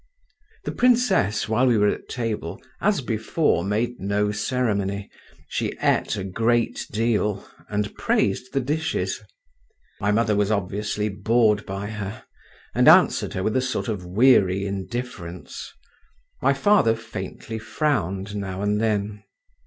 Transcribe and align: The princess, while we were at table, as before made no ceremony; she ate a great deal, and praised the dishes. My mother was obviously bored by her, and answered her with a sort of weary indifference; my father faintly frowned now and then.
The 0.63 0.71
princess, 0.71 1.47
while 1.47 1.67
we 1.67 1.77
were 1.77 1.87
at 1.87 2.09
table, 2.09 2.59
as 2.81 3.01
before 3.01 3.63
made 3.63 3.99
no 3.99 4.31
ceremony; 4.31 5.11
she 5.47 5.77
ate 5.79 6.17
a 6.17 6.23
great 6.23 6.87
deal, 6.91 7.47
and 7.69 7.93
praised 7.93 8.51
the 8.51 8.61
dishes. 8.61 9.21
My 9.99 10.09
mother 10.11 10.35
was 10.35 10.49
obviously 10.49 11.07
bored 11.07 11.67
by 11.67 11.85
her, 11.85 12.23
and 12.73 12.87
answered 12.87 13.33
her 13.35 13.43
with 13.43 13.55
a 13.55 13.61
sort 13.61 13.87
of 13.87 14.03
weary 14.03 14.65
indifference; 14.65 15.71
my 16.41 16.53
father 16.53 16.95
faintly 16.95 17.59
frowned 17.59 18.35
now 18.35 18.63
and 18.63 18.81
then. 18.81 19.21